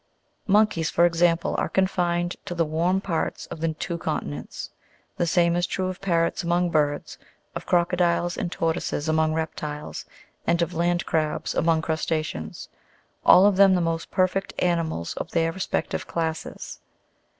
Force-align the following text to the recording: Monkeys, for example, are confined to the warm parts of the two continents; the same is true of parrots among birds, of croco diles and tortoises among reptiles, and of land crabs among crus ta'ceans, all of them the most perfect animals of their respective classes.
Monkeys, 0.47 0.89
for 0.89 1.05
example, 1.05 1.53
are 1.59 1.69
confined 1.69 2.35
to 2.45 2.55
the 2.55 2.65
warm 2.65 2.99
parts 3.01 3.45
of 3.51 3.59
the 3.61 3.71
two 3.75 3.99
continents; 3.99 4.71
the 5.17 5.27
same 5.27 5.55
is 5.55 5.67
true 5.67 5.89
of 5.89 6.01
parrots 6.01 6.41
among 6.41 6.71
birds, 6.71 7.19
of 7.55 7.67
croco 7.67 7.95
diles 7.95 8.35
and 8.35 8.51
tortoises 8.51 9.07
among 9.07 9.31
reptiles, 9.35 10.05
and 10.47 10.63
of 10.63 10.73
land 10.73 11.05
crabs 11.05 11.53
among 11.53 11.83
crus 11.83 12.07
ta'ceans, 12.07 12.67
all 13.23 13.45
of 13.45 13.57
them 13.57 13.75
the 13.75 13.79
most 13.79 14.09
perfect 14.09 14.55
animals 14.57 15.13
of 15.17 15.29
their 15.29 15.51
respective 15.51 16.07
classes. 16.07 16.79